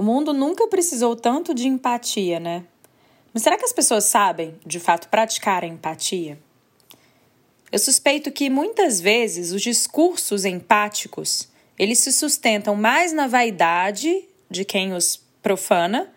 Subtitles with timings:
[0.00, 2.64] O mundo nunca precisou tanto de empatia, né?
[3.34, 6.38] Mas será que as pessoas sabem, de fato, praticar a empatia?
[7.70, 14.64] Eu suspeito que muitas vezes os discursos empáticos, eles se sustentam mais na vaidade de
[14.64, 16.10] quem os profana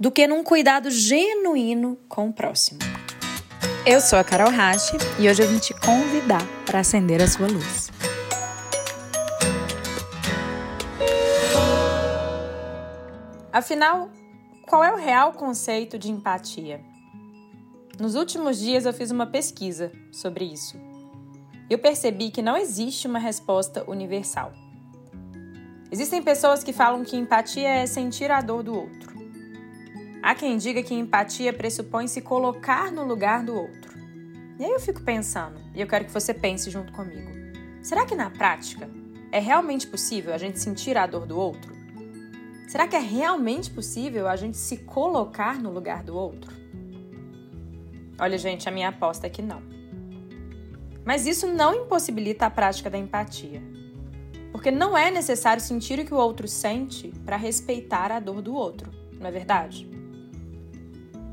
[0.00, 2.78] do que num cuidado genuíno com o próximo.
[3.84, 7.46] Eu sou a Carol Rache e hoje eu vim te convidar para acender a sua
[7.46, 7.90] luz.
[13.52, 14.08] Afinal,
[14.66, 16.80] qual é o real conceito de empatia?
[18.00, 20.80] Nos últimos dias eu fiz uma pesquisa sobre isso.
[21.68, 24.54] Eu percebi que não existe uma resposta universal.
[25.90, 29.12] Existem pessoas que falam que empatia é sentir a dor do outro.
[30.22, 33.92] Há quem diga que empatia pressupõe se colocar no lugar do outro.
[34.58, 37.30] E aí eu fico pensando, e eu quero que você pense junto comigo:
[37.82, 38.88] será que na prática
[39.30, 41.81] é realmente possível a gente sentir a dor do outro?
[42.66, 46.52] Será que é realmente possível a gente se colocar no lugar do outro?
[48.18, 49.62] Olha, gente, a minha aposta é que não.
[51.04, 53.62] Mas isso não impossibilita a prática da empatia.
[54.52, 58.54] Porque não é necessário sentir o que o outro sente para respeitar a dor do
[58.54, 59.88] outro, não é verdade?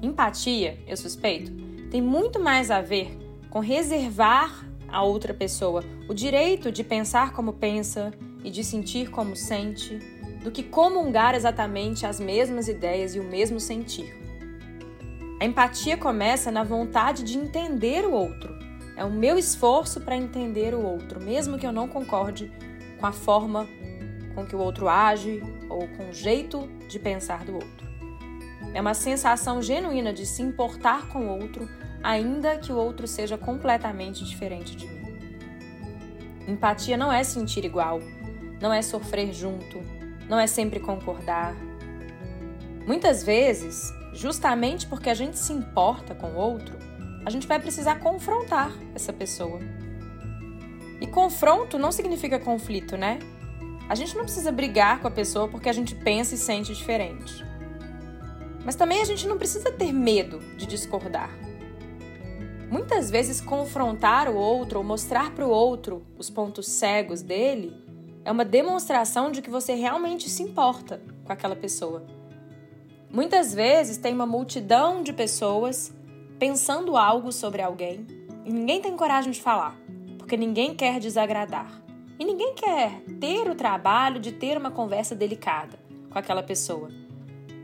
[0.01, 1.51] Empatia, eu suspeito,
[1.91, 3.17] tem muito mais a ver
[3.49, 8.11] com reservar a outra pessoa o direito de pensar como pensa
[8.43, 9.99] e de sentir como sente
[10.43, 14.17] do que comungar exatamente as mesmas ideias e o mesmo sentir.
[15.39, 18.57] A empatia começa na vontade de entender o outro.
[18.95, 22.51] É o meu esforço para entender o outro, mesmo que eu não concorde
[22.99, 23.67] com a forma
[24.35, 27.87] com que o outro age ou com o jeito de pensar do outro.
[28.73, 31.67] É uma sensação genuína de se importar com o outro,
[32.03, 34.99] ainda que o outro seja completamente diferente de mim.
[36.47, 37.99] Empatia não é sentir igual,
[38.61, 39.81] não é sofrer junto,
[40.29, 41.55] não é sempre concordar.
[42.85, 46.77] Muitas vezes, justamente porque a gente se importa com o outro,
[47.25, 49.59] a gente vai precisar confrontar essa pessoa.
[51.01, 53.19] E confronto não significa conflito, né?
[53.89, 57.43] A gente não precisa brigar com a pessoa porque a gente pensa e sente diferente.
[58.63, 61.31] Mas também a gente não precisa ter medo de discordar.
[62.69, 67.88] Muitas vezes, confrontar o outro ou mostrar para o outro os pontos cegos dele
[68.29, 72.05] é uma demonstração de que você realmente se importa com aquela pessoa.
[73.09, 75.91] Muitas vezes tem uma multidão de pessoas
[76.37, 78.05] pensando algo sobre alguém
[78.45, 79.75] e ninguém tem coragem de falar,
[80.19, 81.81] porque ninguém quer desagradar.
[82.19, 85.79] E ninguém quer ter o trabalho de ter uma conversa delicada
[86.11, 86.91] com aquela pessoa.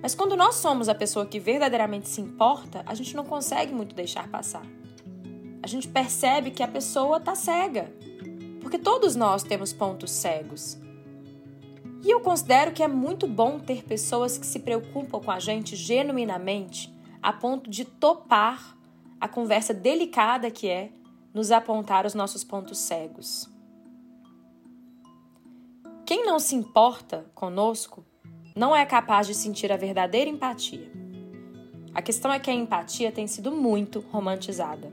[0.02, 3.94] Mas quando nós somos a pessoa que verdadeiramente se importa, a gente não consegue muito
[3.94, 4.66] deixar passar.
[5.62, 7.94] A gente percebe que a pessoa está cega
[8.66, 10.76] porque todos nós temos pontos cegos.
[12.04, 15.76] E eu considero que é muito bom ter pessoas que se preocupam com a gente
[15.76, 18.76] genuinamente, a ponto de topar
[19.22, 20.90] a conversa delicada que é
[21.32, 23.48] nos apontar os nossos pontos cegos.
[26.04, 28.04] Quem não se importa conosco
[28.56, 30.92] não é capaz de sentir a verdadeira empatia.
[31.94, 34.92] A questão é que a empatia tem sido muito romantizada.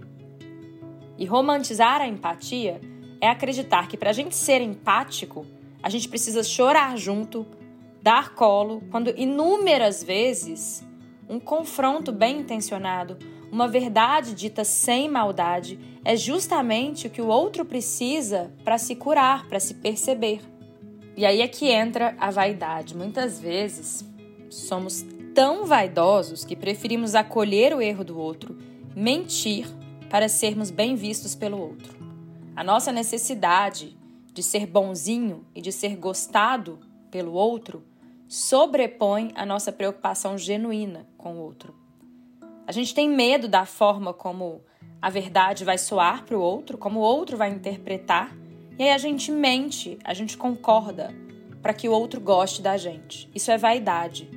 [1.16, 2.91] E romantizar a empatia
[3.22, 5.46] é acreditar que para a gente ser empático,
[5.80, 7.46] a gente precisa chorar junto,
[8.02, 10.84] dar colo, quando inúmeras vezes
[11.28, 13.16] um confronto bem intencionado,
[13.52, 19.46] uma verdade dita sem maldade, é justamente o que o outro precisa para se curar,
[19.46, 20.40] para se perceber.
[21.16, 22.96] E aí é que entra a vaidade.
[22.96, 24.04] Muitas vezes
[24.50, 28.58] somos tão vaidosos que preferimos acolher o erro do outro,
[28.96, 29.68] mentir
[30.10, 32.01] para sermos bem vistos pelo outro.
[32.54, 33.96] A nossa necessidade
[34.32, 36.78] de ser bonzinho e de ser gostado
[37.10, 37.84] pelo outro
[38.28, 41.74] sobrepõe a nossa preocupação genuína com o outro.
[42.66, 44.62] A gente tem medo da forma como
[45.00, 48.34] a verdade vai soar para o outro, como o outro vai interpretar,
[48.78, 51.14] e aí a gente mente, a gente concorda
[51.60, 53.30] para que o outro goste da gente.
[53.34, 54.30] Isso é vaidade.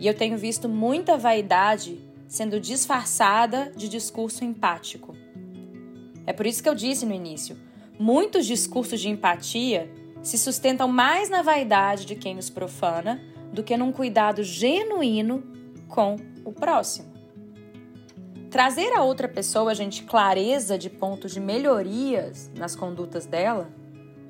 [0.00, 5.14] E eu tenho visto muita vaidade sendo disfarçada de discurso empático.
[6.26, 7.56] É por isso que eu disse no início:
[7.98, 9.90] muitos discursos de empatia
[10.22, 13.20] se sustentam mais na vaidade de quem nos profana
[13.52, 15.42] do que num cuidado genuíno
[15.88, 17.14] com o próximo.
[18.50, 23.70] Trazer a outra pessoa, gente, clareza de pontos de melhorias nas condutas dela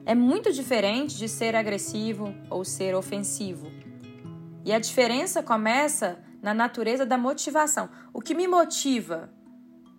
[0.05, 3.67] é muito diferente de ser agressivo ou ser ofensivo.
[4.65, 7.89] E a diferença começa na natureza da motivação.
[8.13, 9.31] O que me motiva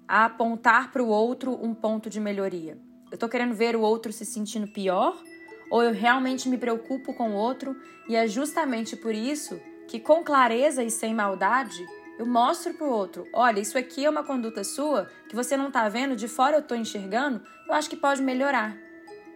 [0.08, 2.78] a apontar para o outro um ponto de melhoria?
[3.10, 5.22] Eu estou querendo ver o outro se sentindo pior?
[5.70, 7.76] Ou eu realmente me preocupo com o outro
[8.08, 11.86] e é justamente por isso que com clareza e sem maldade
[12.18, 15.68] eu mostro para o outro: olha, isso aqui é uma conduta sua que você não
[15.68, 18.76] está vendo, de fora eu estou enxergando, eu acho que pode melhorar.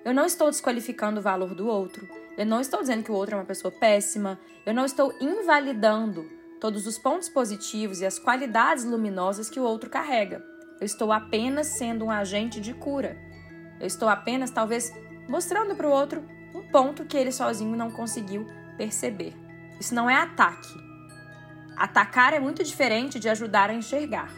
[0.03, 2.07] Eu não estou desqualificando o valor do outro,
[2.38, 6.27] eu não estou dizendo que o outro é uma pessoa péssima, eu não estou invalidando
[6.59, 10.44] todos os pontos positivos e as qualidades luminosas que o outro carrega.
[10.81, 13.16] Eu estou apenas sendo um agente de cura.
[13.80, 14.92] Eu estou apenas, talvez,
[15.30, 16.25] mostrando para o outro
[16.56, 18.48] um ponto que ele sozinho não conseguiu
[18.78, 19.36] perceber.
[19.80, 20.74] Isso não é ataque.
[21.78, 24.31] Atacar é muito diferente de ajudar a enxergar.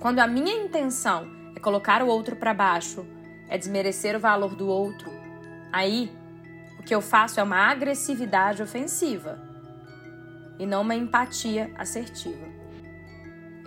[0.00, 3.06] Quando a minha intenção é colocar o outro para baixo,
[3.50, 5.10] é desmerecer o valor do outro,
[5.70, 6.10] aí
[6.78, 9.38] o que eu faço é uma agressividade ofensiva
[10.58, 12.55] e não uma empatia assertiva.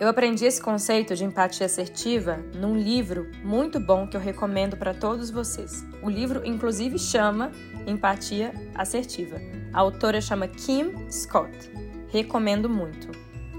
[0.00, 4.94] Eu aprendi esse conceito de empatia assertiva num livro muito bom que eu recomendo para
[4.94, 5.84] todos vocês.
[6.02, 7.52] O livro, inclusive, chama
[7.86, 9.38] Empatia Assertiva.
[9.74, 11.70] A autora chama Kim Scott.
[12.08, 13.10] Recomendo muito.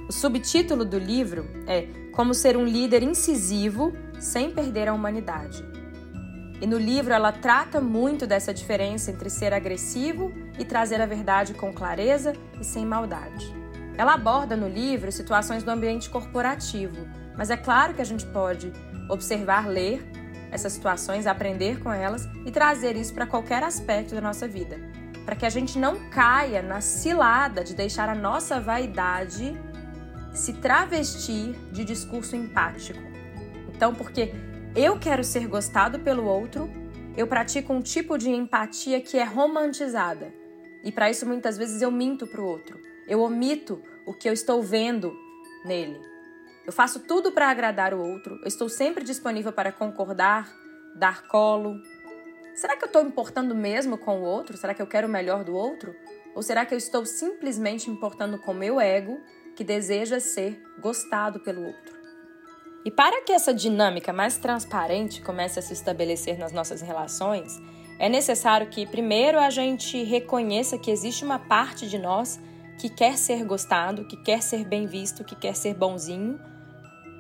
[0.10, 5.64] O subtítulo do livro é Como Ser um Líder Incisivo sem Perder a Humanidade.
[6.60, 11.54] E no livro ela trata muito dessa diferença entre ser agressivo e trazer a verdade
[11.54, 13.61] com clareza e sem maldade.
[13.98, 17.08] Ela aborda no livro situações do ambiente corporativo,
[17.38, 18.72] mas é claro que a gente pode
[19.10, 20.02] observar, ler
[20.52, 24.80] essas situações, aprender com elas e trazer isso para qualquer aspecto da nossa vida,
[25.26, 29.58] para que a gente não caia na cilada de deixar a nossa vaidade
[30.34, 33.00] se travestir de discurso empático.
[33.74, 34.34] Então, porque
[34.76, 36.70] eu quero ser gostado pelo outro,
[37.16, 40.34] eu pratico um tipo de empatia que é romantizada.
[40.84, 42.91] E para isso muitas vezes eu minto para o outro.
[43.08, 45.14] Eu omito o que eu estou vendo
[45.66, 46.00] nele.
[46.66, 48.36] Eu faço tudo para agradar o outro.
[48.42, 50.52] Eu estou sempre disponível para concordar,
[50.96, 51.82] dar colo.
[52.56, 54.58] Será que eu estou importando mesmo com o outro?
[54.58, 55.96] Será que eu quero o melhor do outro?
[56.36, 59.20] Ou será que eu estou simplesmente importando com meu ego,
[59.56, 62.00] que deseja ser gostado pelo outro?
[62.86, 67.60] E para que essa dinâmica mais transparente comece a se estabelecer nas nossas relações,
[68.00, 72.40] é necessário que, primeiro, a gente reconheça que existe uma parte de nós
[72.82, 76.40] que quer ser gostado, que quer ser bem visto, que quer ser bonzinho.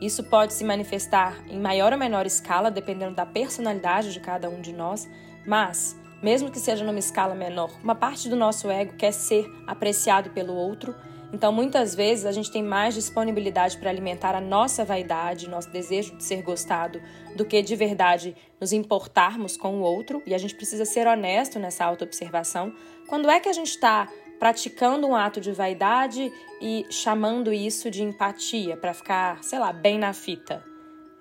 [0.02, 4.60] Isso pode se manifestar em maior ou menor escala, dependendo da personalidade de cada um
[4.60, 5.08] de nós,
[5.46, 10.32] mas, mesmo que seja numa escala menor, uma parte do nosso ego quer ser apreciado
[10.32, 10.96] pelo outro.
[11.32, 16.18] Então, muitas vezes, a gente tem mais disponibilidade para alimentar a nossa vaidade, nosso desejo
[16.18, 17.00] de ser gostado,
[17.36, 20.24] do que de verdade nos importarmos com o outro.
[20.26, 22.74] E a gente precisa ser honesto nessa autoobservação.
[23.08, 24.10] Quando é que a gente está
[24.42, 30.00] praticando um ato de vaidade e chamando isso de empatia para ficar, sei lá, bem
[30.00, 30.66] na fita.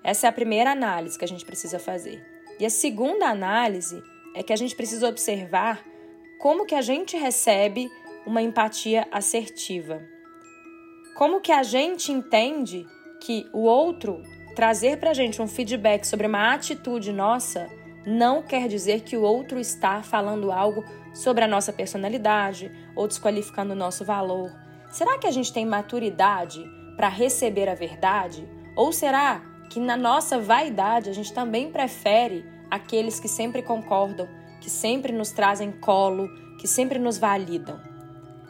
[0.03, 2.27] Essa é a primeira análise que a gente precisa fazer.
[2.59, 4.03] E a segunda análise
[4.35, 5.85] é que a gente precisa observar
[6.39, 7.91] como que a gente recebe
[8.25, 10.01] uma empatia assertiva.
[11.15, 12.87] Como que a gente entende
[13.21, 14.23] que o outro
[14.57, 17.69] trazer para a gente um feedback sobre uma atitude nossa
[18.07, 20.83] não quer dizer que o outro está falando algo
[21.13, 22.71] sobre a nossa personalidade
[23.01, 24.53] ou desqualificando o nosso valor.
[24.91, 26.63] Será que a gente tem maturidade
[26.99, 28.47] para receber a verdade?
[28.77, 34.29] Ou será que na nossa vaidade a gente também prefere aqueles que sempre concordam,
[34.61, 37.81] que sempre nos trazem colo, que sempre nos validam?